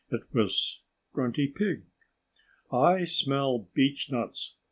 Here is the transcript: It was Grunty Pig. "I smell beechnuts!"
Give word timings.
It 0.09 0.23
was 0.33 0.81
Grunty 1.13 1.45
Pig. 1.47 1.85
"I 2.71 3.05
smell 3.05 3.69
beechnuts!" 3.77 4.55